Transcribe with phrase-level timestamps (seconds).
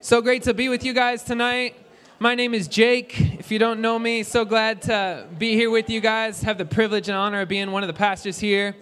[0.00, 1.74] So great to be with you guys tonight.
[2.20, 3.20] My name is Jake.
[3.20, 6.40] If you don't know me, so glad to be here with you guys.
[6.44, 8.76] Have the privilege and honor of being one of the pastors here.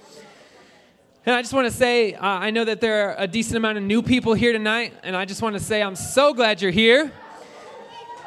[1.24, 3.78] And I just want to say, uh, I know that there are a decent amount
[3.78, 6.70] of new people here tonight, and I just want to say I'm so glad you're
[6.70, 7.10] here.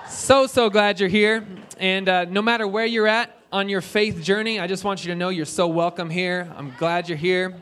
[0.08, 1.46] So, so glad you're here.
[1.78, 5.12] And uh, no matter where you're at on your faith journey, I just want you
[5.12, 6.52] to know you're so welcome here.
[6.58, 7.54] I'm glad you're here.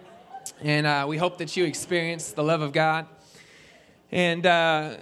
[0.62, 3.08] And uh, we hope that you experience the love of God.
[4.10, 4.96] And uh,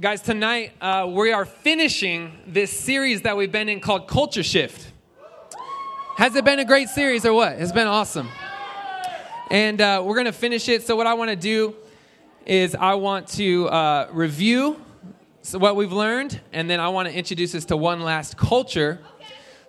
[0.00, 4.90] guys, tonight uh, we are finishing this series that we've been in called Culture Shift.
[6.16, 7.52] Has it been a great series or what?
[7.52, 8.28] It's been awesome.
[9.50, 10.86] And uh, we're going to finish it.
[10.86, 11.76] So, what I want to do
[12.46, 14.80] is I want to uh, review
[15.52, 18.98] what we've learned, and then I want to introduce us to one last culture.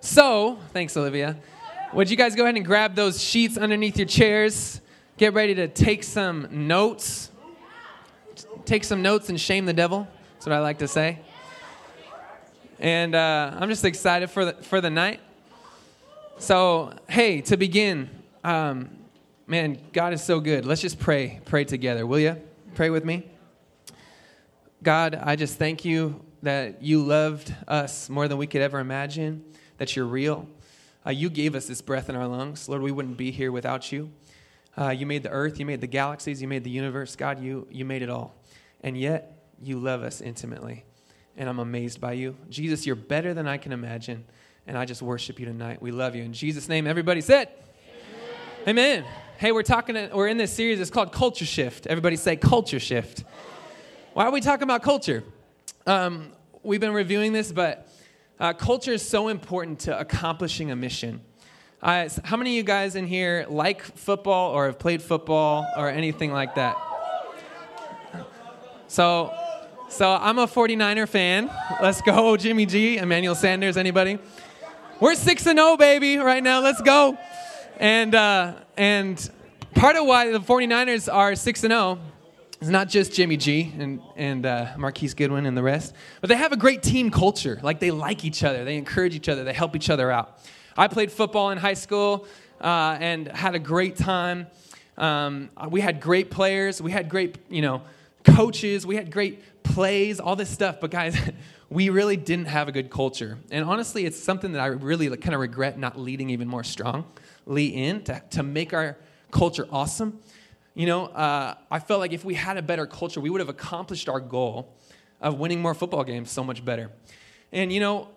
[0.00, 1.36] So, thanks, Olivia.
[1.92, 4.80] Would you guys go ahead and grab those sheets underneath your chairs?
[5.18, 7.30] Get ready to take some notes.
[8.64, 10.08] Take some notes and shame the devil.
[10.44, 11.20] That's what I like to say.
[12.78, 15.20] And uh, I'm just excited for the, for the night.
[16.36, 18.10] So, hey, to begin,
[18.44, 18.90] um,
[19.46, 20.66] man, God is so good.
[20.66, 21.40] Let's just pray.
[21.46, 22.36] Pray together, will you?
[22.74, 23.26] Pray with me.
[24.82, 29.42] God, I just thank you that you loved us more than we could ever imagine,
[29.78, 30.46] that you're real.
[31.06, 32.68] Uh, you gave us this breath in our lungs.
[32.68, 34.10] Lord, we wouldn't be here without you.
[34.76, 37.16] Uh, you made the earth, you made the galaxies, you made the universe.
[37.16, 38.34] God, you, you made it all.
[38.82, 40.84] And yet, you love us intimately.
[41.36, 42.36] And I'm amazed by you.
[42.48, 44.24] Jesus, you're better than I can imagine.
[44.66, 45.82] And I just worship you tonight.
[45.82, 46.22] We love you.
[46.22, 47.48] In Jesus' name, everybody said,
[48.66, 49.02] Amen.
[49.02, 49.04] Amen.
[49.36, 50.80] Hey, we're talking, we're in this series.
[50.80, 51.86] It's called Culture Shift.
[51.86, 53.24] Everybody say Culture Shift.
[54.14, 55.24] Why are we talking about culture?
[55.86, 56.32] Um,
[56.62, 57.88] we've been reviewing this, but
[58.38, 61.20] uh, culture is so important to accomplishing a mission.
[61.82, 65.90] Uh, how many of you guys in here like football or have played football or
[65.90, 66.76] anything like that?
[68.86, 69.34] So,
[69.94, 71.48] so I'm a 49er fan.
[71.80, 74.18] Let's go, Jimmy G, Emmanuel Sanders, anybody?
[74.98, 76.60] We're 6 and 0, baby, right now.
[76.60, 77.16] Let's go.
[77.78, 79.30] And, uh, and
[79.76, 82.00] part of why the 49ers are 6 and 0
[82.60, 86.36] is not just Jimmy G and, and uh, Marquise Goodwin and the rest, but they
[86.36, 87.60] have a great team culture.
[87.62, 90.40] Like they like each other, they encourage each other, they help each other out.
[90.76, 92.26] I played football in high school
[92.60, 94.48] uh, and had a great time.
[94.98, 97.82] Um, we had great players, we had great, you know,
[98.24, 99.40] coaches, we had great
[99.74, 100.80] plays, all this stuff.
[100.80, 101.16] But guys,
[101.68, 103.38] we really didn't have a good culture.
[103.50, 107.74] And honestly, it's something that I really kind of regret not leading even more strongly
[107.74, 108.96] in to, to make our
[109.32, 110.20] culture awesome.
[110.74, 113.48] You know, uh, I felt like if we had a better culture, we would have
[113.48, 114.72] accomplished our goal
[115.20, 116.92] of winning more football games so much better.
[117.52, 118.08] And you know,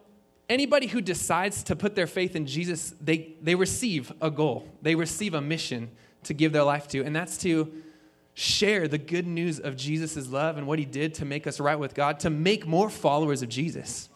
[0.47, 4.93] anybody who decides to put their faith in Jesus, they, they receive a goal, they
[4.93, 5.89] receive a mission
[6.23, 7.71] to give their life to, and that's to
[8.39, 11.79] share the good news of Jesus' love and what he did to make us right
[11.79, 14.09] with God, to make more followers of Jesus.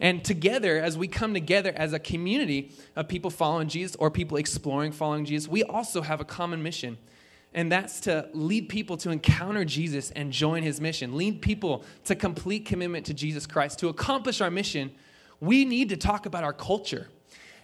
[0.00, 4.36] And together, as we come together as a community of people following Jesus or people
[4.36, 6.98] exploring following Jesus, we also have a common mission.
[7.54, 11.16] And that's to lead people to encounter Jesus and join his mission.
[11.16, 13.78] Lead people to complete commitment to Jesus Christ.
[13.78, 14.90] To accomplish our mission,
[15.38, 17.06] we need to talk about our culture.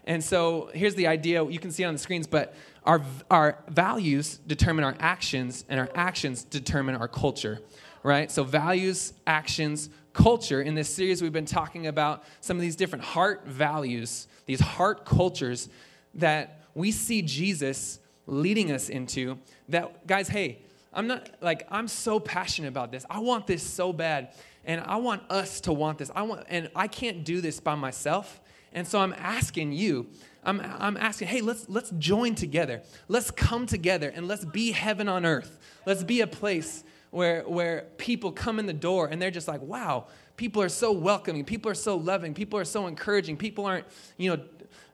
[0.04, 2.54] And so here's the idea you can see on the screens, but
[2.88, 7.60] our, our values determine our actions, and our actions determine our culture,
[8.02, 8.30] right?
[8.32, 10.62] So, values, actions, culture.
[10.62, 15.04] In this series, we've been talking about some of these different heart values, these heart
[15.04, 15.68] cultures
[16.14, 19.38] that we see Jesus leading us into.
[19.68, 20.62] That, guys, hey,
[20.92, 23.04] I'm not like, I'm so passionate about this.
[23.10, 24.32] I want this so bad.
[24.64, 26.10] And I want us to want this.
[26.14, 28.40] I want, and I can't do this by myself.
[28.72, 30.06] And so I'm asking you,
[30.44, 32.82] I'm, I'm asking, hey, let's, let's join together.
[33.08, 35.58] Let's come together and let's be heaven on earth.
[35.84, 39.60] Let's be a place where, where people come in the door and they're just like,
[39.60, 40.06] wow,
[40.36, 41.44] people are so welcoming.
[41.44, 42.34] People are so loving.
[42.34, 43.36] People are so encouraging.
[43.36, 44.42] People aren't, you know,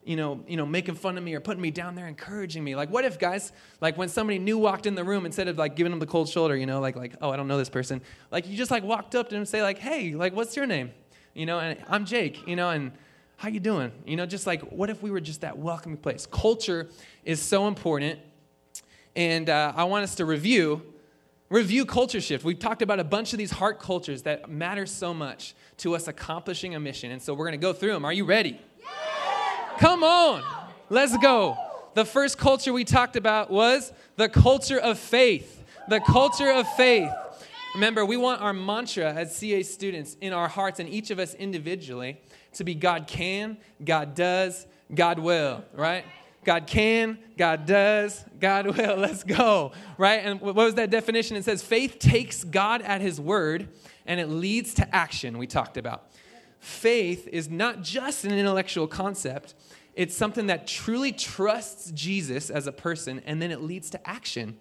[0.04, 2.76] you know, you know, making fun of me or putting me down there, encouraging me.
[2.76, 5.76] Like, what if, guys, like when somebody new walked in the room, instead of like
[5.76, 8.02] giving them the cold shoulder, you know, like, like, oh, I don't know this person,
[8.30, 10.66] like you just like walked up to them and say like, hey, like, what's your
[10.66, 10.90] name?
[11.32, 12.92] You know, and I'm Jake, you know, and
[13.36, 13.92] how you doing?
[14.06, 16.26] You know, just like, what if we were just that welcoming place?
[16.26, 16.88] Culture
[17.24, 18.18] is so important,
[19.14, 20.82] and uh, I want us to review
[21.50, 22.44] review culture shift.
[22.44, 26.08] We've talked about a bunch of these heart cultures that matter so much to us
[26.08, 28.04] accomplishing a mission, and so we're going to go through them.
[28.04, 28.60] Are you ready?
[29.78, 30.42] Come on,
[30.88, 31.56] let's go.
[31.94, 35.62] The first culture we talked about was the culture of faith.
[35.88, 37.10] The culture of faith.
[37.74, 41.34] Remember, we want our mantra as CA students in our hearts and each of us
[41.34, 42.20] individually
[42.52, 46.04] to be God can, God does, God will, right?
[46.44, 48.96] God can, God does, God will.
[48.96, 50.20] Let's go, right?
[50.24, 51.36] And what was that definition?
[51.36, 53.68] It says faith takes God at his word
[54.06, 56.12] and it leads to action, we talked about.
[56.60, 59.54] Faith is not just an intellectual concept,
[59.94, 64.58] it's something that truly trusts Jesus as a person, and then it leads to action,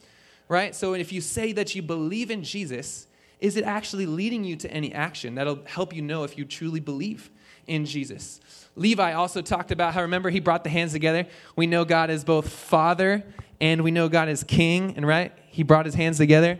[0.53, 0.75] right?
[0.75, 3.07] So if you say that you believe in Jesus,
[3.39, 5.35] is it actually leading you to any action?
[5.35, 7.29] That'll help you know if you truly believe
[7.67, 8.39] in Jesus.
[8.75, 11.25] Levi also talked about how, remember, he brought the hands together.
[11.55, 13.23] We know God is both Father
[13.59, 15.31] and we know God is King, and right?
[15.47, 16.59] He brought his hands together.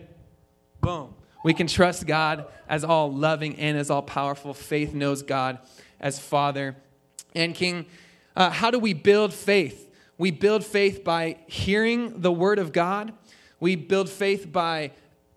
[0.82, 1.14] Boom.
[1.44, 4.54] We can trust God as all loving and as all powerful.
[4.54, 5.60] Faith knows God
[6.00, 6.76] as Father
[7.36, 7.86] and King.
[8.36, 9.94] Uh, how do we build faith?
[10.18, 13.14] We build faith by hearing the Word of God.
[13.64, 14.92] We build faith by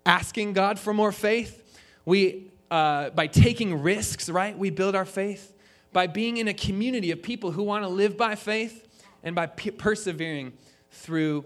[0.05, 1.79] asking God for more faith.
[2.03, 4.57] We, uh, by taking risks, right?
[4.57, 5.55] We build our faith.
[5.93, 8.85] By being in a community of people who want to live by faith
[9.23, 10.51] and by persevering
[10.91, 11.45] through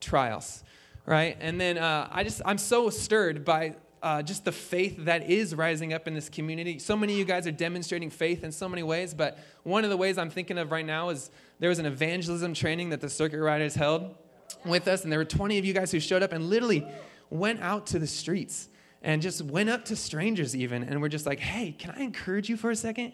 [0.00, 0.64] trials,
[1.04, 1.36] right?
[1.42, 5.54] And then uh, I just, I'm so stirred by uh, just the faith that is
[5.54, 6.78] rising up in this community.
[6.78, 9.90] So many of you guys are demonstrating faith in so many ways, but one of
[9.90, 13.10] the ways I'm thinking of right now is there was an evangelism training that the
[13.10, 14.14] circuit riders held
[14.64, 16.86] with us, and there were 20 of you guys who showed up and literally
[17.30, 18.68] went out to the streets
[19.02, 22.48] and just went up to strangers even and were just like, hey, can I encourage
[22.48, 23.12] you for a second?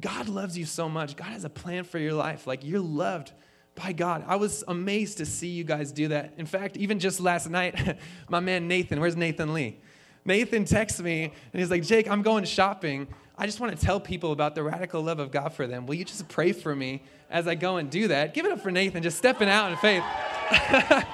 [0.00, 1.16] God loves you so much.
[1.16, 2.46] God has a plan for your life.
[2.46, 3.32] Like, you're loved
[3.74, 4.24] by God.
[4.26, 6.34] I was amazed to see you guys do that.
[6.36, 9.78] In fact, even just last night, my man Nathan, where's Nathan Lee?
[10.24, 13.06] Nathan texts me and he's like, Jake, I'm going shopping.
[13.36, 15.86] I just want to tell people about the radical love of God for them.
[15.86, 17.02] Will you just pray for me
[17.34, 18.32] as I go and do that?
[18.32, 20.04] Give it up for Nathan, just stepping out in faith.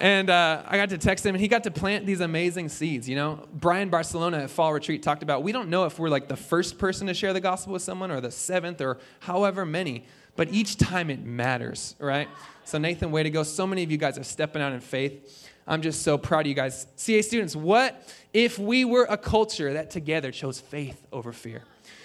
[0.00, 3.08] and uh, I got to text him, and he got to plant these amazing seeds.
[3.08, 6.28] You know, Brian Barcelona at Fall Retreat talked about we don't know if we're like
[6.28, 10.04] the first person to share the gospel with someone or the seventh or however many,
[10.36, 12.28] but each time it matters, right?
[12.64, 13.42] So, Nathan, way to go.
[13.42, 15.48] So many of you guys are stepping out in faith.
[15.66, 16.86] I'm just so proud of you guys.
[16.94, 21.64] CA students, what if we were a culture that together chose faith over fear?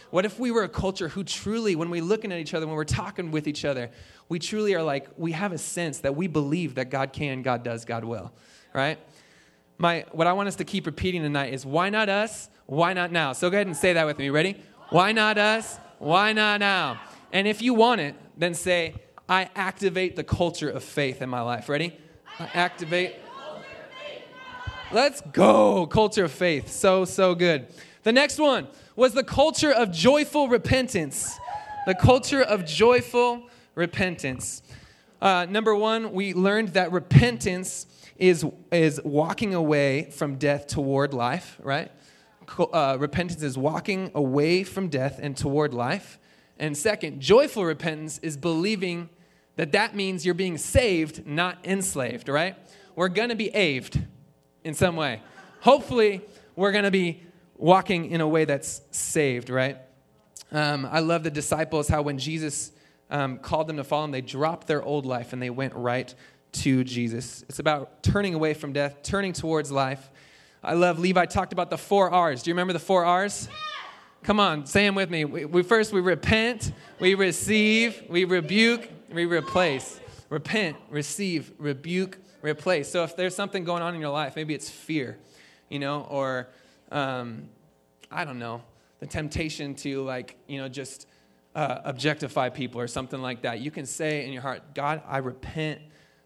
[0.10, 2.76] What if we were a culture who truly, when we're looking at each other, when
[2.76, 3.92] we're talking with each other,
[4.30, 7.64] we truly are like, we have a sense that we believe that God can, God
[7.64, 8.32] does, God will,
[8.74, 8.98] right?
[9.78, 12.50] My, what I want us to keep repeating tonight is why not us?
[12.66, 13.34] Why not now?
[13.34, 14.30] So go ahead and say that with me.
[14.30, 14.58] Ready?
[14.90, 15.78] Why not us?
[16.00, 17.00] Why not now?
[17.32, 18.96] And if you want it, then say,
[19.30, 21.70] I activate the culture of faith in my life.
[21.70, 21.96] Ready?
[22.40, 23.16] I activate
[24.90, 25.86] Let's go.
[25.86, 26.70] Culture of faith.
[26.70, 27.68] So, so good.
[28.08, 31.38] The next one was the culture of joyful repentance.
[31.86, 34.62] The culture of joyful repentance.
[35.22, 37.86] Uh, number one, we learned that repentance
[38.18, 41.92] is, is walking away from death toward life, right?
[42.58, 46.18] Uh, repentance is walking away from death and toward life.
[46.58, 49.10] And second, joyful repentance is believing
[49.58, 52.56] that that means you're being saved, not enslaved, right?
[52.96, 54.02] We're going to be aved
[54.64, 55.22] in some way.
[55.60, 56.22] Hopefully,
[56.56, 57.27] we're going to be
[57.58, 59.78] walking in a way that's saved, right?
[60.52, 62.72] Um, I love the disciples, how when Jesus
[63.10, 66.14] um, called them to follow him, they dropped their old life and they went right
[66.54, 67.44] to Jesus.
[67.50, 70.10] It's about turning away from death, turning towards life.
[70.64, 72.44] I love Levi talked about the four R's.
[72.44, 73.48] Do you remember the four R's?
[74.24, 75.26] Come on, say them with me.
[75.26, 80.00] We, we first we repent, we receive, we rebuke, we replace.
[80.30, 82.90] Repent, receive, rebuke, replace.
[82.90, 85.18] So if there's something going on in your life, maybe it's fear,
[85.70, 86.50] you know, or
[86.92, 87.50] um,
[88.12, 88.62] I don't know,
[89.00, 91.08] the temptation to like, you know, just
[91.56, 93.60] uh, objectify people or something like that.
[93.60, 95.82] You can say in your heart, God, I repent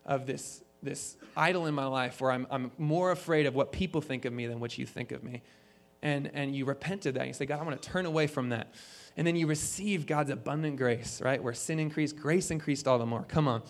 [0.05, 4.01] of this this idol in my life where I'm, I'm more afraid of what people
[4.01, 5.41] think of me than what you think of me.
[6.01, 7.27] And, and you repent of that.
[7.27, 8.73] You say, God, I want to turn away from that.
[9.15, 11.41] And then you receive God's abundant grace, right?
[11.41, 13.25] Where sin increased, grace increased all the more.
[13.27, 13.61] Come on.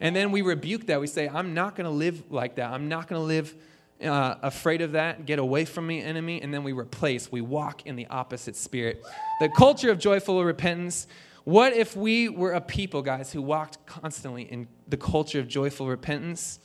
[0.00, 1.00] And then we rebuke that.
[1.00, 2.72] We say, I'm not going to live like that.
[2.72, 3.54] I'm not going to live
[4.02, 5.26] uh, afraid of that.
[5.26, 6.42] Get away from me, enemy.
[6.42, 9.04] And then we replace, we walk in the opposite spirit.
[9.40, 11.06] The culture of joyful repentance.
[11.44, 15.86] What if we were a people, guys, who walked constantly in the culture of joyful
[15.86, 16.58] repentance?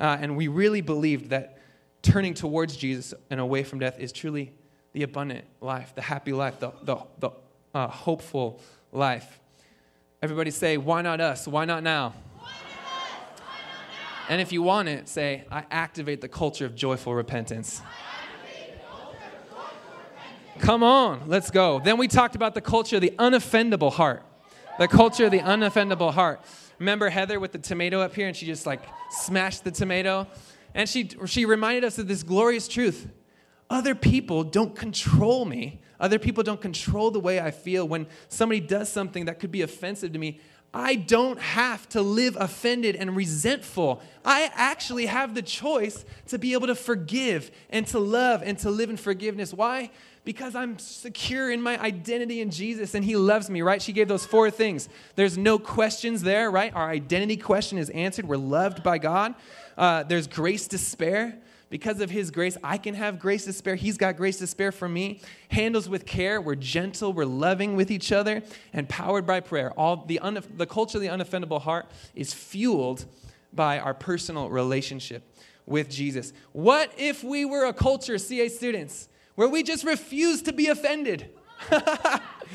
[0.00, 1.58] Uh, and we really believed that
[2.02, 4.52] turning towards Jesus and away from death is truly
[4.92, 7.30] the abundant life, the happy life, the, the, the
[7.74, 8.60] uh, hopeful
[8.92, 9.40] life.
[10.22, 11.46] Everybody say, why not us?
[11.46, 12.14] Why not now?
[14.28, 17.82] And if you want it, say, I activate the culture of joyful repentance.
[20.58, 21.80] Come on, let's go.
[21.80, 24.24] Then we talked about the culture of the unoffendable heart.
[24.78, 26.40] The culture of the unoffendable heart.
[26.78, 30.26] Remember Heather with the tomato up here and she just like smashed the tomato?
[30.74, 33.08] And she, she reminded us of this glorious truth.
[33.70, 35.80] Other people don't control me.
[36.00, 37.86] Other people don't control the way I feel.
[37.86, 40.40] When somebody does something that could be offensive to me,
[40.76, 44.02] I don't have to live offended and resentful.
[44.24, 48.70] I actually have the choice to be able to forgive and to love and to
[48.70, 49.54] live in forgiveness.
[49.54, 49.90] Why?
[50.24, 53.80] Because I'm secure in my identity in Jesus and He loves me, right?
[53.80, 54.88] She gave those four things.
[55.14, 56.74] There's no questions there, right?
[56.74, 58.26] Our identity question is answered.
[58.26, 59.36] We're loved by God.
[59.78, 61.38] Uh, there's grace to spare.
[61.74, 63.74] Because of his grace, I can have grace to spare.
[63.74, 65.20] He's got grace to spare for me.
[65.48, 66.40] Handles with care.
[66.40, 67.12] We're gentle.
[67.12, 68.44] We're loving with each other.
[68.72, 69.72] And powered by prayer.
[69.72, 70.20] All the,
[70.56, 73.06] the culture of the unoffendable heart is fueled
[73.52, 75.24] by our personal relationship
[75.66, 76.32] with Jesus.
[76.52, 81.28] What if we were a culture, CA students, where we just refuse to be offended?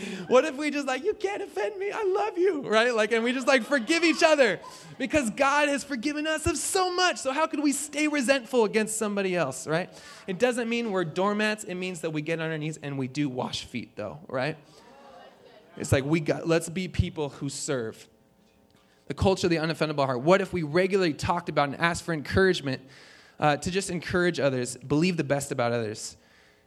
[0.28, 2.94] what if we just like, you can't offend me, I love you, right?
[2.94, 4.60] Like, and we just like forgive each other
[4.98, 7.18] because God has forgiven us of so much.
[7.18, 9.90] So how could we stay resentful against somebody else, right?
[10.28, 11.64] It doesn't mean we're doormats.
[11.64, 14.58] It means that we get on our knees and we do wash feet, though, right?
[15.78, 18.08] It's like we got, let's be people who serve.
[19.08, 20.22] The culture of the unoffendable heart.
[20.22, 22.82] What if we regularly talked about and asked for encouragement
[23.40, 26.18] uh, to just encourage others, believe the best about others?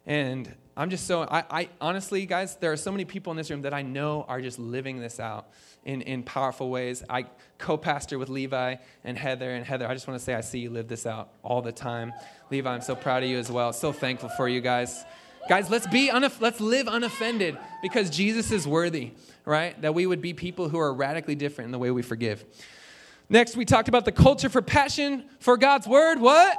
[0.07, 3.51] And I'm just so, I, I, honestly, guys, there are so many people in this
[3.51, 5.49] room that I know are just living this out
[5.85, 7.05] in, in powerful ways.
[7.09, 7.27] I
[7.59, 9.51] co pastor with Levi and Heather.
[9.51, 11.73] And Heather, I just want to say I see you live this out all the
[11.73, 12.13] time.
[12.51, 13.73] Levi, I'm so proud of you as well.
[13.73, 15.05] So thankful for you guys.
[15.49, 19.13] Guys, let's be unoff- let's live unoffended because Jesus is worthy,
[19.45, 19.81] right?
[19.83, 22.45] That we would be people who are radically different in the way we forgive.
[23.29, 26.21] Next, we talked about the culture for passion for God's word.
[26.21, 26.59] What?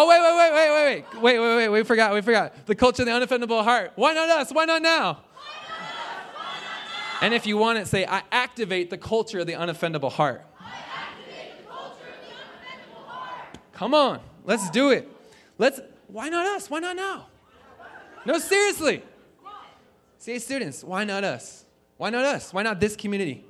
[0.00, 1.68] Oh, wait, wait, wait, wait, wait, wait, wait, wait, wait.
[1.70, 2.66] We forgot, we forgot.
[2.66, 3.90] The culture of the unoffendable heart.
[3.96, 4.52] Why not us?
[4.52, 5.22] Why not now?
[7.20, 10.46] And if you want it, say, I activate the culture of the unoffendable heart.
[10.60, 13.58] I activate the culture of the unoffendable heart.
[13.72, 15.10] Come on, let's do it.
[15.58, 16.70] Let's, why not us?
[16.70, 17.26] Why not now?
[18.24, 19.02] No, seriously.
[20.18, 21.64] Say, students, why not us?
[21.96, 22.52] Why not us?
[22.52, 23.44] Why not this community?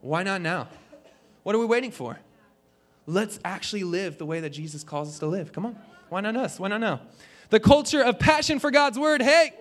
[0.00, 0.66] Why not now?
[1.44, 2.18] What are we waiting for?
[3.06, 5.52] Let's actually live the way that Jesus calls us to live.
[5.52, 5.78] Come on.
[6.08, 6.58] Why not us?
[6.58, 7.00] Why not now?
[7.50, 9.22] The culture of passion for God's word.
[9.22, 9.52] Hey,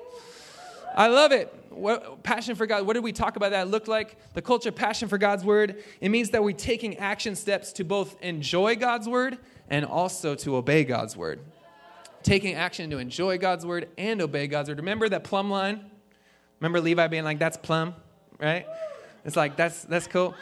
[0.95, 1.53] I love it.
[1.69, 2.87] What, passion for God.
[2.87, 4.17] What did we talk about that look like?
[4.33, 5.83] The culture of passion for God's word.
[6.01, 9.37] It means that we're taking action steps to both enjoy God's word
[9.69, 11.39] and also to obey God's word.
[12.23, 14.79] Taking action to enjoy God's word and obey God's word.
[14.79, 15.91] Remember that plumb line?
[16.59, 17.93] Remember Levi being like, that's plumb,
[18.39, 18.65] right?
[19.25, 20.33] It's like, that's, that's cool.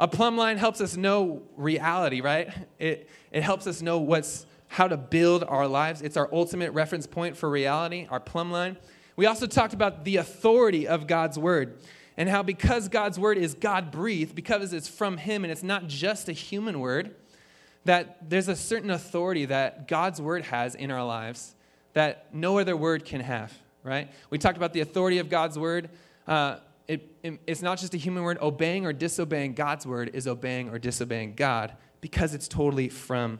[0.00, 2.52] A plumb line helps us know reality, right?
[2.78, 6.02] It, it helps us know what's, how to build our lives.
[6.02, 8.76] It's our ultimate reference point for reality, our plumb line.
[9.16, 11.78] We also talked about the authority of God's word
[12.16, 15.86] and how because God's word is God breathed, because it's from Him and it's not
[15.86, 17.14] just a human word,
[17.84, 21.54] that there's a certain authority that God's word has in our lives
[21.94, 23.52] that no other word can have,
[23.82, 24.10] right?
[24.30, 25.90] We talked about the authority of God's word.
[26.26, 28.38] Uh, it, it, it's not just a human word.
[28.40, 33.38] Obeying or disobeying God's word is obeying or disobeying God because it's totally from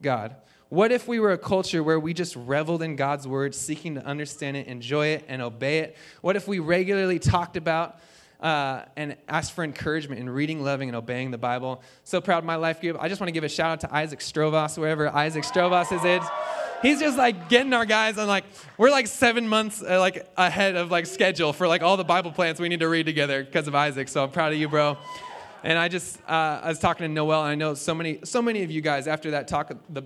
[0.00, 0.36] God.
[0.70, 4.04] What if we were a culture where we just reveled in God's word, seeking to
[4.04, 5.96] understand it, enjoy it, and obey it?
[6.22, 7.98] What if we regularly talked about
[8.40, 11.82] uh, and asked for encouragement in reading, loving, and obeying the Bible?
[12.04, 12.96] So proud of my life group.
[13.00, 16.04] I just want to give a shout out to Isaac Strovos, wherever Isaac Strovos is
[16.82, 18.44] he's just like getting our guys on like
[18.78, 22.32] we're like seven months uh, like ahead of like schedule for like all the Bible
[22.32, 24.08] plans we need to read together because of Isaac.
[24.08, 24.96] So I'm proud of you, bro.
[25.62, 28.40] And I just uh, I was talking to Noel, and I know so many so
[28.40, 30.04] many of you guys after that talk, the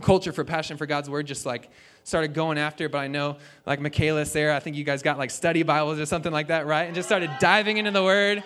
[0.00, 1.70] culture for passion for God's word just like
[2.04, 2.88] started going after.
[2.88, 6.06] But I know like Michaela, Sarah, I think you guys got like study Bibles or
[6.06, 6.84] something like that, right?
[6.84, 8.42] And just started diving into the word.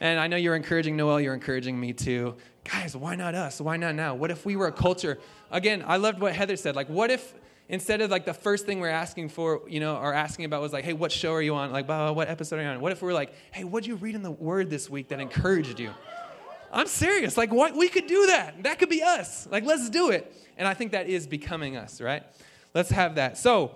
[0.00, 2.34] And I know you're encouraging Noel, you're encouraging me too.
[2.64, 3.60] Guys, why not us?
[3.60, 4.14] Why not now?
[4.14, 5.18] What if we were a culture?
[5.52, 6.74] Again, I loved what Heather said.
[6.74, 7.34] Like, what if
[7.68, 10.72] instead of like the first thing we're asking for, you know, or asking about was
[10.72, 11.70] like, hey, what show are you on?
[11.70, 12.80] Like, what episode are you on?
[12.80, 15.20] What if we were like, hey, what'd you read in the Word this week that
[15.20, 15.92] encouraged you?
[16.72, 17.36] I'm serious.
[17.36, 17.76] Like, what?
[17.76, 18.62] We could do that.
[18.62, 19.46] That could be us.
[19.50, 20.34] Like, let's do it.
[20.56, 22.22] And I think that is becoming us, right?
[22.74, 23.36] Let's have that.
[23.36, 23.72] So,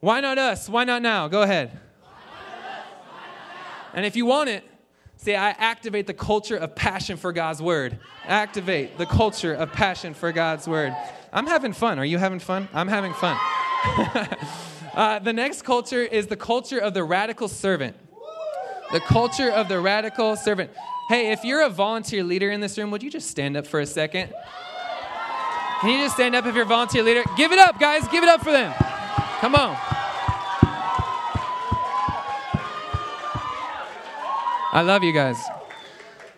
[0.00, 0.68] why not us?
[0.68, 1.26] Why not now?
[1.28, 1.80] Go ahead.
[3.94, 4.62] And if you want it,
[5.24, 7.98] Say, I activate the culture of passion for God's word.
[8.26, 10.94] Activate the culture of passion for God's word.
[11.32, 11.98] I'm having fun.
[11.98, 12.68] Are you having fun?
[12.74, 13.38] I'm having fun.
[14.92, 17.96] uh, the next culture is the culture of the radical servant.
[18.92, 20.70] The culture of the radical servant.
[21.08, 23.80] Hey, if you're a volunteer leader in this room, would you just stand up for
[23.80, 24.30] a second?
[25.80, 27.24] Can you just stand up if you're a volunteer leader?
[27.34, 28.06] Give it up, guys.
[28.08, 28.74] Give it up for them.
[29.40, 29.93] Come on.
[34.74, 35.36] I love you guys.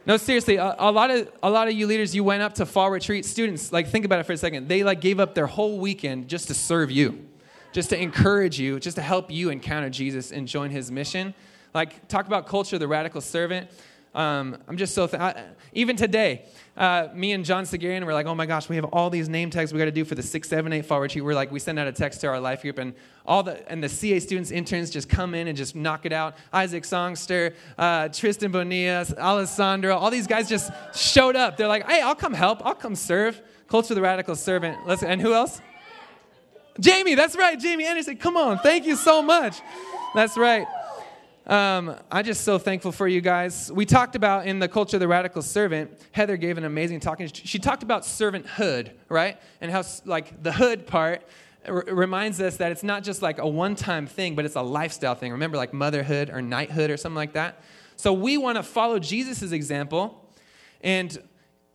[0.05, 2.67] No, seriously, a, a, lot of a lot of you leaders, you went up to
[2.67, 3.25] fall retreat.
[3.25, 4.69] Students, like think about it for a second.
[4.69, 7.27] They like gave up their whole weekend just to serve you,
[7.73, 11.33] just to encourage you, just to help you encounter Jesus and join His mission.
[11.73, 13.71] Like talk about culture, the radical servant.
[14.17, 15.45] Um, I'm just so, th- I,
[15.75, 19.11] even today, uh, me and John Segarian were like, oh my gosh, we have all
[19.11, 21.23] these name tags we got to do for the 678 fall retreat.
[21.23, 22.95] We're like, we send out a text to our life group, and
[23.27, 26.35] all the and the CA students, interns just come in and just knock it out.
[26.51, 31.59] Isaac Songster, uh, Tristan Bonilla, Alessandro, all these guys just showed up.
[31.59, 32.65] They're like, hey, I'll come help.
[32.65, 33.43] I'll come serve.
[33.69, 34.79] Culture the Radical Servant.
[34.87, 35.61] Let's, and who else?
[36.81, 38.17] Jamie, that's right, Jamie Anderson.
[38.17, 39.61] Come on, thank you so much.
[40.15, 40.67] That's right.
[41.47, 43.71] Um, I'm just so thankful for you guys.
[43.71, 47.21] We talked about in the culture of the radical servant, Heather gave an amazing talk.
[47.33, 49.39] She talked about servanthood, right?
[49.61, 51.23] And how, like, the hood part
[51.65, 54.63] r- reminds us that it's not just like a one time thing, but it's a
[54.63, 55.31] lifestyle thing.
[55.31, 57.63] Remember, like motherhood or knighthood or something like that?
[57.95, 60.29] So we want to follow Jesus' example.
[60.81, 61.17] And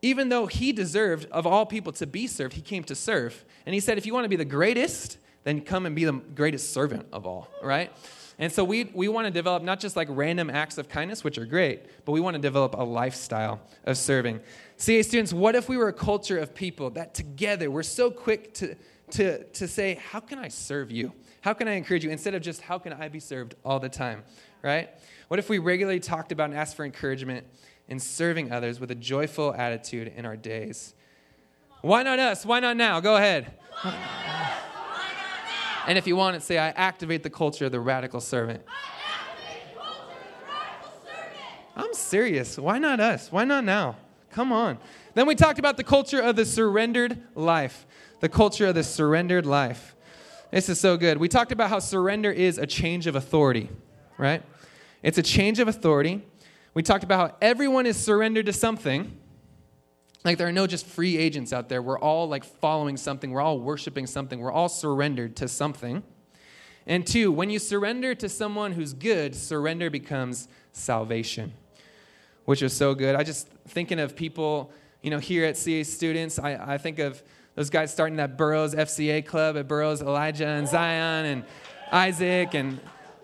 [0.01, 3.45] even though he deserved, of all people, to be served, he came to serve.
[3.65, 6.11] And he said, if you want to be the greatest, then come and be the
[6.11, 7.91] greatest servant of all, right?
[8.41, 11.37] And so we, we want to develop not just like random acts of kindness, which
[11.37, 14.39] are great, but we want to develop a lifestyle of serving.
[14.77, 18.51] CA students, what if we were a culture of people that together we're so quick
[18.55, 18.75] to,
[19.11, 21.13] to, to say, How can I serve you?
[21.41, 22.09] How can I encourage you?
[22.09, 24.23] Instead of just, How can I be served all the time,
[24.63, 24.89] right?
[25.27, 27.45] What if we regularly talked about and asked for encouragement
[27.89, 30.95] in serving others with a joyful attitude in our days?
[31.81, 32.43] Why not us?
[32.43, 33.01] Why not now?
[33.01, 33.53] Go ahead.
[35.87, 38.63] And if you want it, say, I activate the culture of the radical servant.
[41.75, 42.57] I'm serious.
[42.57, 43.31] Why not us?
[43.31, 43.95] Why not now?
[44.31, 44.77] Come on.
[45.13, 47.85] Then we talked about the culture of the surrendered life.
[48.19, 49.95] The culture of the surrendered life.
[50.51, 51.17] This is so good.
[51.17, 53.69] We talked about how surrender is a change of authority,
[54.17, 54.43] right?
[55.01, 56.21] It's a change of authority.
[56.73, 59.17] We talked about how everyone is surrendered to something.
[60.23, 61.81] Like there are no just free agents out there.
[61.81, 66.03] We're all like following something, we're all worshiping something, we're all surrendered to something.
[66.85, 71.53] And two, when you surrender to someone who's good, surrender becomes salvation,
[72.45, 73.15] which is so good.
[73.15, 77.21] I just thinking of people, you know, here at CA students, I, I think of
[77.55, 81.45] those guys starting that Burroughs FCA club at Burroughs, Elijah and Zion and
[81.91, 82.79] Isaac and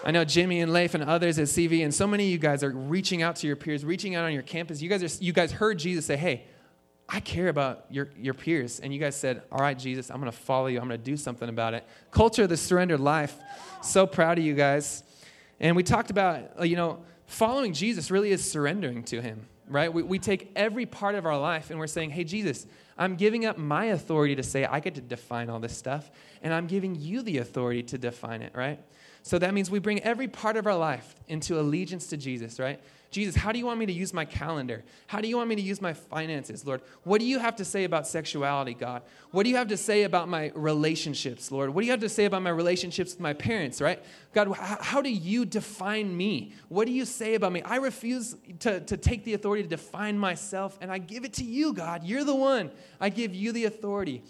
[0.05, 2.63] I know Jimmy and Leif and others at CV, and so many of you guys
[2.63, 4.79] are reaching out to your peers, reaching out on your campus.
[4.79, 6.45] You guys are you guys heard Jesus say, "Hey,
[7.09, 8.79] I care about your, your peers.
[8.79, 10.79] And you guys said, All right, Jesus, I'm going to follow you.
[10.79, 11.87] I'm going to do something about it.
[12.11, 13.35] Culture of the surrendered life.
[13.81, 15.03] So proud of you guys.
[15.59, 19.91] And we talked about, uh, you know, following Jesus really is surrendering to him, right?
[19.91, 22.67] We, we take every part of our life and we're saying, Hey, Jesus,
[22.97, 26.09] I'm giving up my authority to say I get to define all this stuff,
[26.41, 28.79] and I'm giving you the authority to define it, right?
[29.21, 32.79] So that means we bring every part of our life into allegiance to Jesus, right?
[33.09, 34.83] Jesus, how do you want me to use my calendar?
[35.07, 36.81] How do you want me to use my finances, Lord?
[37.03, 39.01] What do you have to say about sexuality, God?
[39.31, 41.69] What do you have to say about my relationships, Lord?
[41.69, 44.03] What do you have to say about my relationships with my parents, right?
[44.33, 46.53] God, how do you define me?
[46.67, 47.61] What do you say about me?
[47.61, 51.45] I refuse to, to take the authority to define myself, and I give it to
[51.45, 52.03] you, God.
[52.03, 52.71] You're the one.
[52.99, 54.21] I give you the authority.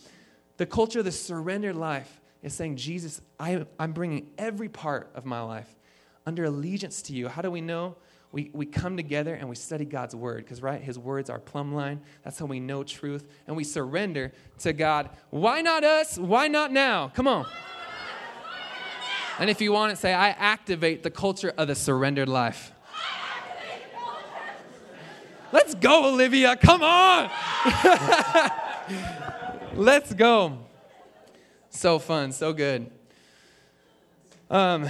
[0.57, 5.25] The culture of the surrendered life is saying, Jesus, I, I'm bringing every part of
[5.25, 5.73] my life
[6.27, 7.27] under allegiance to you.
[7.27, 7.95] How do we know?
[8.31, 11.73] We, we come together and we study God's word because, right, his words are plumb
[11.73, 12.01] line.
[12.23, 13.25] That's how we know truth.
[13.47, 15.09] And we surrender to God.
[15.29, 16.17] Why not us?
[16.17, 17.09] Why not now?
[17.15, 17.45] Come on.
[19.39, 22.71] And if you want it, say, I activate the culture of the surrendered life.
[25.51, 26.57] Let's go, Olivia.
[26.57, 27.29] Come on.
[29.75, 30.57] Let's go.
[31.69, 32.91] So fun, so good.
[34.49, 34.89] Um,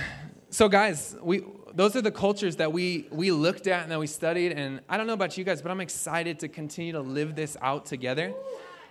[0.50, 1.44] so, guys, we,
[1.78, 4.52] those are the cultures that we, we looked at and that we studied.
[4.52, 7.56] And I don't know about you guys, but I'm excited to continue to live this
[7.62, 8.34] out together.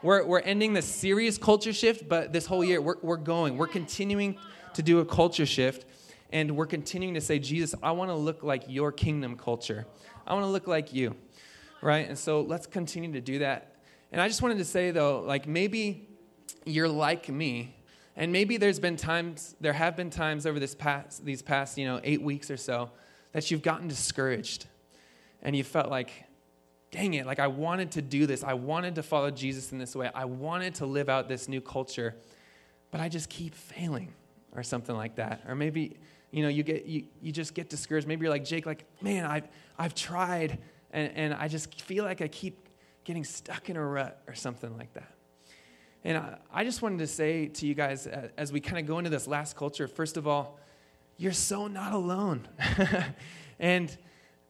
[0.04, 3.56] We're, we're ending the serious culture shift, but this whole year we're, we're going.
[3.56, 4.38] We're continuing
[4.74, 5.84] to do a culture shift.
[6.30, 9.84] And we're continuing to say, Jesus, I want to look like your kingdom culture.
[10.24, 11.16] I want to look like you,
[11.82, 12.08] right?
[12.08, 13.74] And so let's continue to do that.
[14.12, 16.08] And I just wanted to say, though, like maybe
[16.64, 17.75] you're like me
[18.16, 21.84] and maybe there's been times, there have been times over this past, these past, you
[21.84, 22.90] know, eight weeks or so
[23.32, 24.66] that you've gotten discouraged
[25.42, 26.10] and you felt like,
[26.90, 28.42] dang it, like I wanted to do this.
[28.42, 30.10] I wanted to follow Jesus in this way.
[30.14, 32.14] I wanted to live out this new culture,
[32.90, 34.14] but I just keep failing
[34.52, 35.42] or something like that.
[35.46, 35.98] Or maybe,
[36.30, 38.06] you know, you get, you, you just get discouraged.
[38.06, 39.46] Maybe you're like, Jake, like, man, I've,
[39.78, 40.58] I've tried
[40.90, 42.66] and, and I just feel like I keep
[43.04, 45.15] getting stuck in a rut or something like that.
[46.06, 48.98] And I, just wanted to say to you guys uh, as we kind of go
[48.98, 50.56] into this last culture, first of all,
[51.16, 52.46] you're so not alone.
[53.58, 53.96] and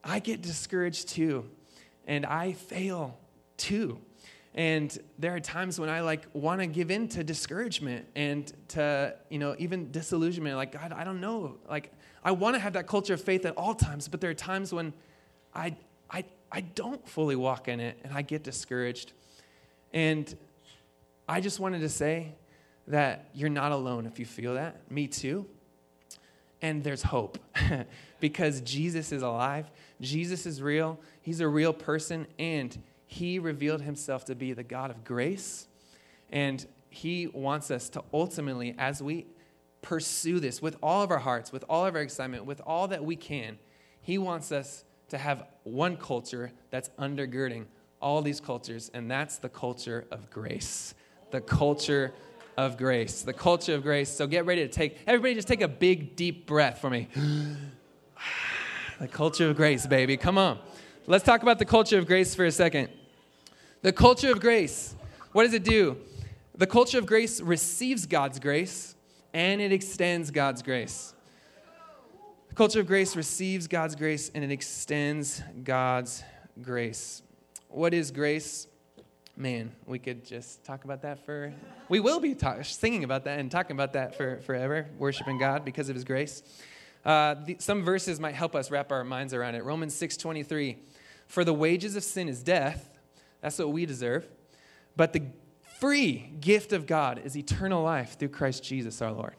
[0.04, 1.48] I get discouraged too.
[2.06, 3.18] And I fail
[3.56, 3.98] too.
[4.54, 9.14] And there are times when I like want to give in to discouragement and to,
[9.30, 10.56] you know, even disillusionment.
[10.56, 11.56] Like, God, I don't know.
[11.70, 11.90] Like,
[12.22, 14.74] I want to have that culture of faith at all times, but there are times
[14.74, 14.92] when
[15.54, 15.74] I,
[16.10, 19.12] I, I don't fully walk in it and I get discouraged.
[19.94, 20.36] And
[21.28, 22.34] I just wanted to say
[22.88, 24.90] that you're not alone if you feel that.
[24.90, 25.46] Me too.
[26.62, 27.38] And there's hope
[28.20, 34.24] because Jesus is alive, Jesus is real, He's a real person, and He revealed Himself
[34.26, 35.66] to be the God of grace.
[36.30, 39.26] And He wants us to ultimately, as we
[39.82, 43.04] pursue this with all of our hearts, with all of our excitement, with all that
[43.04, 43.58] we can,
[44.00, 47.66] He wants us to have one culture that's undergirding
[48.00, 50.94] all these cultures, and that's the culture of grace.
[51.30, 52.12] The culture
[52.56, 53.22] of grace.
[53.22, 54.10] The culture of grace.
[54.10, 57.08] So get ready to take, everybody just take a big, deep breath for me.
[59.00, 60.16] the culture of grace, baby.
[60.16, 60.58] Come on.
[61.06, 62.88] Let's talk about the culture of grace for a second.
[63.82, 64.94] The culture of grace.
[65.32, 65.98] What does it do?
[66.56, 68.94] The culture of grace receives God's grace
[69.34, 71.14] and it extends God's grace.
[72.48, 76.24] The culture of grace receives God's grace and it extends God's
[76.62, 77.22] grace.
[77.68, 78.66] What is grace?
[79.38, 81.52] Man, we could just talk about that for.
[81.90, 85.62] We will be talk, singing about that and talking about that for forever, worshiping God
[85.62, 86.42] because of His grace.
[87.04, 89.62] Uh, the, some verses might help us wrap our minds around it.
[89.62, 90.78] Romans six twenty three,
[91.26, 92.90] for the wages of sin is death.
[93.42, 94.26] That's what we deserve.
[94.96, 95.24] But the
[95.80, 99.34] free gift of God is eternal life through Christ Jesus our Lord.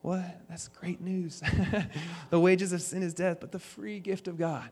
[0.00, 0.40] What?
[0.48, 1.42] That's great news.
[2.30, 4.70] the wages of sin is death, but the free gift of God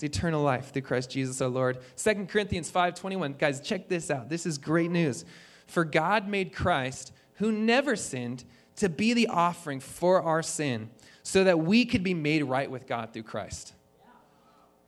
[0.00, 1.78] is eternal life through Christ Jesus our Lord.
[1.96, 3.34] 2 Corinthians 5:21.
[3.38, 4.28] Guys, check this out.
[4.28, 5.24] This is great news.
[5.66, 8.44] For God made Christ, who never sinned,
[8.76, 10.90] to be the offering for our sin,
[11.22, 13.74] so that we could be made right with God through Christ.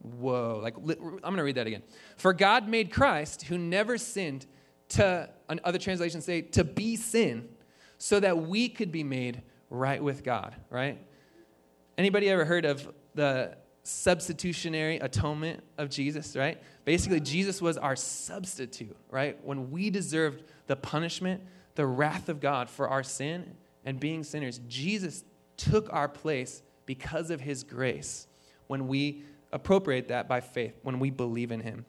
[0.00, 1.82] Whoa, like I'm going to read that again.
[2.16, 4.46] For God made Christ, who never sinned,
[4.90, 5.30] to
[5.64, 7.48] other translations say to be sin,
[7.98, 10.98] so that we could be made right with God, right?
[11.96, 16.62] Anybody ever heard of the substitutionary atonement of Jesus, right?
[16.84, 19.38] Basically, Jesus was our substitute, right?
[19.44, 21.42] When we deserved the punishment,
[21.74, 25.24] the wrath of God for our sin and being sinners, Jesus
[25.56, 28.26] took our place because of his grace
[28.66, 31.84] when we appropriate that by faith, when we believe in him.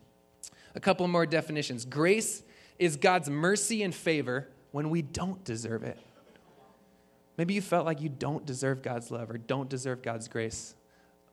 [0.76, 1.86] A couple more definitions.
[1.86, 2.44] Grace
[2.80, 5.98] is God's mercy and favor when we don't deserve it.
[7.38, 10.76] Maybe you felt like you don't deserve God's love or don't deserve God's grace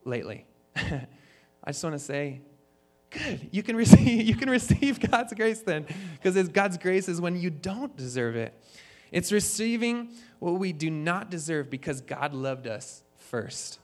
[0.05, 0.47] lately.
[0.77, 1.07] I
[1.69, 2.41] just want to say,
[3.11, 3.49] good.
[3.51, 5.87] You can receive, you can receive God's grace then,
[6.21, 8.55] because God's grace is when you don't deserve it.
[9.13, 13.79] It's receiving what we do not deserve because God loved us first.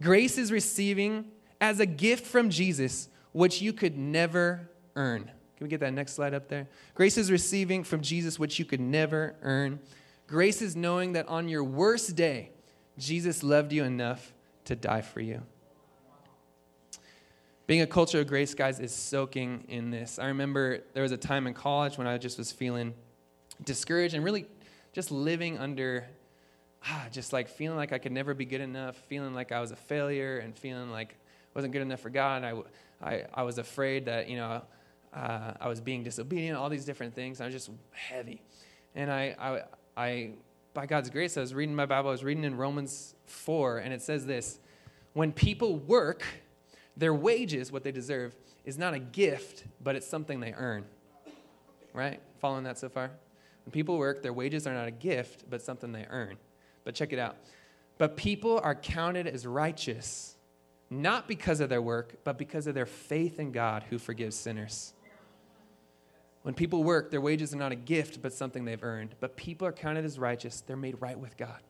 [0.00, 1.26] Grace is receiving
[1.60, 5.24] as a gift from Jesus, which you could never earn.
[5.24, 6.68] Can we get that next slide up there?
[6.94, 9.80] Grace is receiving from Jesus, which you could never earn.
[10.26, 12.50] Grace is knowing that on your worst day,
[12.98, 14.34] Jesus loved you enough
[14.66, 15.42] to die for you.
[17.66, 20.20] Being a culture of grace, guys, is soaking in this.
[20.20, 22.94] I remember there was a time in college when I just was feeling
[23.64, 24.46] discouraged and really
[24.92, 26.06] just living under,
[26.84, 29.72] ah, just like feeling like I could never be good enough, feeling like I was
[29.72, 31.16] a failure, and feeling like
[31.54, 32.44] wasn't good enough for God.
[32.44, 32.54] I,
[33.02, 34.62] I, I was afraid that, you know,
[35.12, 37.40] uh, I was being disobedient, all these different things.
[37.40, 38.42] I was just heavy.
[38.94, 39.62] And I, I,
[39.96, 40.30] I,
[40.72, 43.92] by God's grace, I was reading my Bible, I was reading in Romans 4, and
[43.92, 44.60] it says this
[45.14, 46.22] When people work,
[46.96, 50.84] their wages, what they deserve, is not a gift, but it's something they earn.
[51.92, 52.20] Right?
[52.40, 53.10] Following that so far?
[53.64, 56.36] When people work, their wages are not a gift, but something they earn.
[56.84, 57.36] But check it out.
[57.98, 60.36] But people are counted as righteous,
[60.90, 64.92] not because of their work, but because of their faith in God who forgives sinners.
[66.42, 69.16] When people work, their wages are not a gift, but something they've earned.
[69.18, 71.60] But people are counted as righteous, they're made right with God.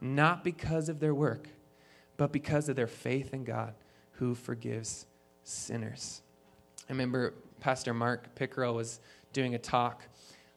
[0.00, 1.48] Not because of their work,
[2.16, 3.74] but because of their faith in God
[4.22, 5.06] who forgives
[5.42, 6.22] sinners.
[6.88, 9.00] I remember Pastor Mark Pickrell was
[9.32, 10.04] doing a talk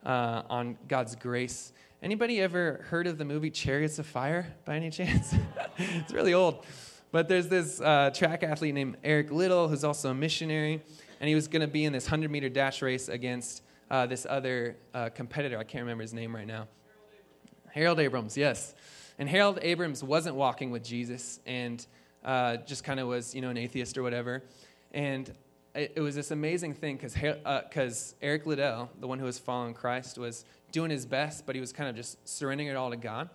[0.06, 1.73] uh, on God's grace.
[2.04, 5.34] Anybody ever heard of the movie Chariots of Fire by any chance?
[5.80, 6.63] it's really old.
[7.12, 10.80] But there's this uh, track athlete named Eric Liddell who's also a missionary,
[11.19, 14.28] and he was going to be in this 100 meter dash race against uh, this
[14.30, 15.58] other uh, competitor.
[15.58, 16.67] I can't remember his name right now.
[17.71, 18.75] Harold Abrams, yes.
[19.17, 21.84] And Harold Abrams wasn't walking with Jesus, and
[22.25, 24.43] uh, just kind of was, you know, an atheist or whatever.
[24.91, 25.31] And
[25.73, 29.73] it, it was this amazing thing because uh, Eric Liddell, the one who was following
[29.73, 32.97] Christ, was doing his best, but he was kind of just surrendering it all to
[32.97, 33.29] God.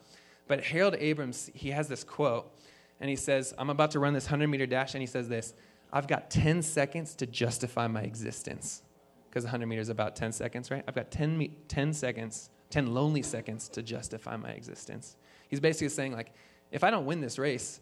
[0.49, 2.53] But Harold Abrams, he has this quote,
[3.01, 5.55] and he says, I'm about to run this 100 meter dash, and he says this
[5.93, 8.83] I've got 10 seconds to justify my existence.
[9.29, 10.83] Because 100 meters is about 10 seconds, right?
[10.89, 15.17] I've got 10, me- 10 seconds, 10 lonely seconds to justify my existence.
[15.49, 16.33] He's basically saying, like,
[16.73, 17.81] if I don't win this race,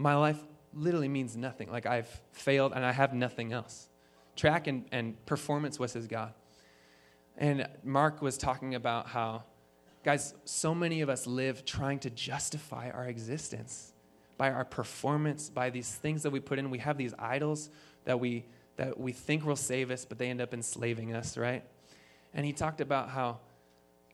[0.00, 1.70] my life literally means nothing.
[1.70, 3.88] Like I've failed and I have nothing else.
[4.34, 6.32] Track and, and performance was his God.
[7.36, 9.44] And Mark was talking about how,
[10.02, 13.92] guys, so many of us live trying to justify our existence
[14.38, 16.70] by our performance, by these things that we put in.
[16.70, 17.68] We have these idols
[18.06, 21.62] that we, that we think will save us, but they end up enslaving us, right?
[22.32, 23.40] And he talked about how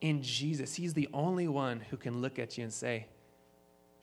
[0.01, 3.07] in Jesus, he's the only one who can look at you and say,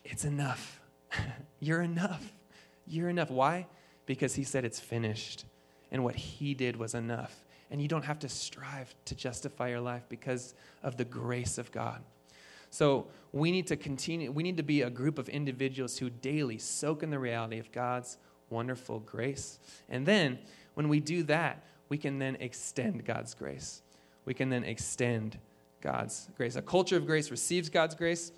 [0.02, 0.80] It's enough.
[1.64, 2.32] You're enough.
[2.86, 3.30] You're enough.
[3.30, 3.66] Why?
[4.04, 5.46] Because he said it's finished.
[5.90, 7.44] And what he did was enough.
[7.70, 11.72] And you don't have to strive to justify your life because of the grace of
[11.72, 12.02] God.
[12.68, 16.58] So we need to continue, we need to be a group of individuals who daily
[16.58, 18.18] soak in the reality of God's
[18.50, 19.58] wonderful grace.
[19.88, 20.38] And then
[20.74, 23.82] when we do that, we can then extend God's grace.
[24.26, 25.38] We can then extend
[25.80, 26.56] God's grace.
[26.56, 28.32] A culture of grace receives God's grace,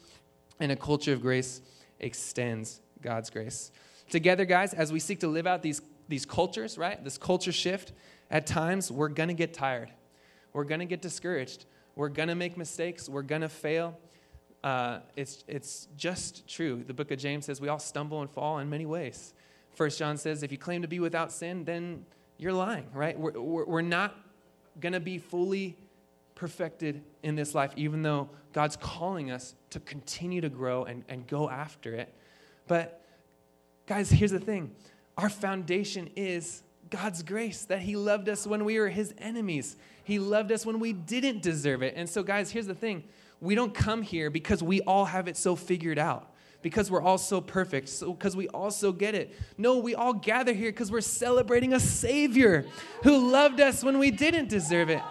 [0.61, 1.62] and a culture of grace
[2.01, 3.71] extends God's grace.
[4.11, 7.03] Together, guys, as we seek to live out these, these cultures, right?
[7.03, 7.93] This culture shift,
[8.31, 9.91] at times we're going to get tired.
[10.53, 11.67] We're going to get discouraged.
[11.95, 13.09] We're going to make mistakes.
[13.09, 13.99] We're going to fail.
[14.63, 16.83] Uh, it's, it's just true.
[16.87, 19.35] The book of James says we all stumble and fall in many ways.
[19.75, 22.05] First John says if you claim to be without sin, then
[22.39, 23.19] you're lying, right?
[23.19, 24.15] We're, we're, we're not
[24.81, 25.77] going to be fully
[26.35, 31.27] perfected in this life, even though God's calling us to continue to grow and, and
[31.27, 32.15] go after it.
[32.67, 33.03] But,
[33.87, 34.75] guys, here's the thing
[35.17, 39.77] our foundation is God's grace, that He loved us when we were His enemies.
[40.05, 41.95] He loved us when we didn't deserve it.
[41.97, 43.05] And so, guys, here's the thing
[43.41, 47.19] we don't come here because we all have it so figured out because we're all
[47.19, 49.35] so perfect, so because we all so get it.
[49.57, 52.67] No, we all gather here because we're celebrating a Savior
[53.03, 55.03] who loved us when we didn't deserve it.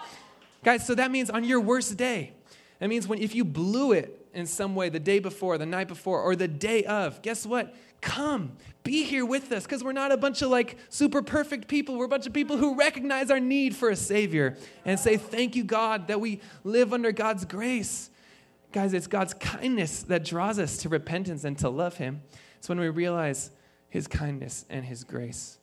[0.62, 2.32] Guys, so that means on your worst day,
[2.78, 5.88] that means when if you blew it in some way the day before, the night
[5.88, 7.74] before, or the day of, guess what?
[8.02, 8.52] Come,
[8.84, 11.96] be here with us because we're not a bunch of like super perfect people.
[11.96, 15.56] We're a bunch of people who recognize our need for a Savior and say, Thank
[15.56, 18.10] you, God, that we live under God's grace.
[18.72, 22.20] Guys, it's God's kindness that draws us to repentance and to love Him.
[22.58, 23.50] It's when we realize
[23.88, 25.58] His kindness and His grace.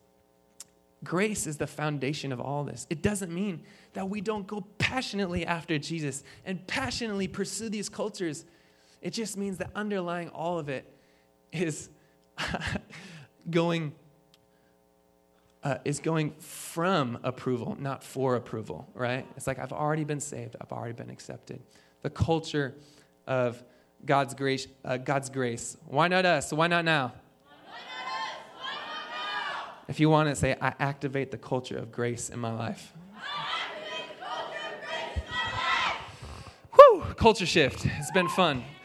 [1.03, 2.87] Grace is the foundation of all this.
[2.89, 8.45] It doesn't mean that we don't go passionately after Jesus and passionately pursue these cultures.
[9.03, 10.85] It just means that underlying all of it
[11.51, 11.89] is
[13.49, 13.93] going
[15.61, 19.25] uh, is going from approval, not for approval, right?
[19.37, 21.61] It's like I've already been saved, I've already been accepted.
[22.01, 22.75] The culture
[23.27, 23.61] of
[24.05, 25.77] God's grace, uh, God's grace.
[25.85, 26.51] Why not us?
[26.51, 27.13] Why not now?
[29.87, 32.93] If you want to say, I activate the culture of grace in my life.
[36.73, 37.85] Whew, culture shift.
[37.85, 38.63] It's been fun.